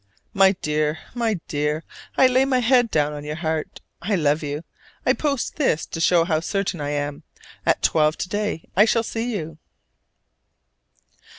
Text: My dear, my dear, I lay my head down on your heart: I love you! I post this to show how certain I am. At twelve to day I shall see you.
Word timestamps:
My 0.33 0.53
dear, 0.63 0.97
my 1.13 1.35
dear, 1.47 1.83
I 2.17 2.25
lay 2.25 2.43
my 2.43 2.57
head 2.57 2.89
down 2.89 3.13
on 3.13 3.23
your 3.23 3.35
heart: 3.35 3.81
I 4.01 4.15
love 4.15 4.41
you! 4.41 4.63
I 5.05 5.13
post 5.13 5.57
this 5.57 5.85
to 5.85 6.01
show 6.01 6.23
how 6.25 6.39
certain 6.39 6.81
I 6.81 6.89
am. 6.89 7.21
At 7.67 7.83
twelve 7.83 8.17
to 8.17 8.27
day 8.27 8.63
I 8.75 8.85
shall 8.85 9.03
see 9.03 9.31
you. 9.37 9.59